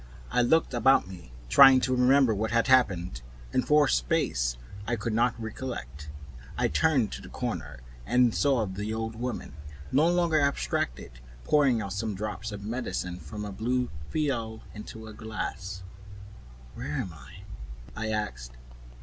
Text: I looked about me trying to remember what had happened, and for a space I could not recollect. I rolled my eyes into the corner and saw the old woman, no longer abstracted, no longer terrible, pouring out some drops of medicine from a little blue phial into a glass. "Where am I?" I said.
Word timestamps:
I 0.31 0.41
looked 0.41 0.73
about 0.73 1.07
me 1.07 1.31
trying 1.47 1.79
to 1.81 1.95
remember 1.95 2.33
what 2.33 2.49
had 2.49 2.65
happened, 2.65 3.21
and 3.53 3.63
for 3.67 3.85
a 3.85 3.89
space 3.89 4.57
I 4.87 4.95
could 4.95 5.13
not 5.13 5.39
recollect. 5.39 6.09
I 6.57 6.63
rolled 6.63 6.79
my 6.81 6.89
eyes 6.89 6.95
into 7.01 7.21
the 7.21 7.29
corner 7.29 7.81
and 8.07 8.33
saw 8.33 8.65
the 8.65 8.95
old 8.95 9.15
woman, 9.15 9.53
no 9.91 10.07
longer 10.07 10.41
abstracted, 10.41 10.97
no 10.97 11.03
longer 11.03 11.17
terrible, 11.35 11.51
pouring 11.51 11.81
out 11.83 11.93
some 11.93 12.15
drops 12.15 12.51
of 12.51 12.63
medicine 12.65 13.19
from 13.19 13.45
a 13.45 13.51
little 13.51 13.63
blue 13.65 13.89
phial 14.09 14.63
into 14.73 15.05
a 15.05 15.13
glass. 15.13 15.83
"Where 16.73 16.93
am 16.93 17.13
I?" 17.13 17.43
I 17.95 18.07
said. 18.35 18.57